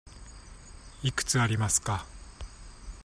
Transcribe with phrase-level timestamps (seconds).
[1.03, 2.07] いくつありますか。